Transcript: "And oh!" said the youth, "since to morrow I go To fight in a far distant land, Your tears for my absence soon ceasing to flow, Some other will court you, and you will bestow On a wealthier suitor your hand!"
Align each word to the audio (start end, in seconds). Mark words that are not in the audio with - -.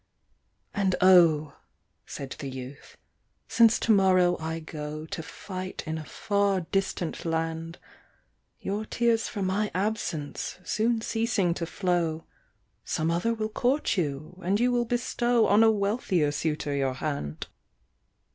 "And 0.73 0.95
oh!" 0.99 1.57
said 2.07 2.31
the 2.39 2.49
youth, 2.49 2.97
"since 3.47 3.79
to 3.81 3.91
morrow 3.91 4.35
I 4.39 4.59
go 4.59 5.05
To 5.05 5.21
fight 5.21 5.83
in 5.85 5.99
a 5.99 6.03
far 6.03 6.61
distant 6.61 7.23
land, 7.23 7.77
Your 8.59 8.83
tears 8.83 9.27
for 9.27 9.43
my 9.43 9.69
absence 9.75 10.57
soon 10.63 11.01
ceasing 11.01 11.53
to 11.53 11.67
flow, 11.67 12.25
Some 12.83 13.11
other 13.11 13.35
will 13.35 13.49
court 13.49 13.95
you, 13.95 14.39
and 14.43 14.59
you 14.59 14.71
will 14.71 14.85
bestow 14.85 15.45
On 15.45 15.61
a 15.61 15.69
wealthier 15.69 16.31
suitor 16.31 16.73
your 16.75 16.95
hand!" 16.95 17.45